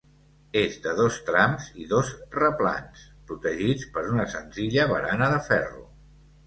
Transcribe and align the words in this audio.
És 0.61 0.77
de 0.85 0.93
dos 0.99 1.19
trams 1.27 1.67
i 1.83 1.85
dos 1.91 2.09
replans, 2.39 3.05
protegits 3.31 3.87
per 3.99 4.09
una 4.17 4.27
senzilla 4.35 4.89
barana 4.97 5.31
de 5.37 5.41
ferro. 5.53 5.89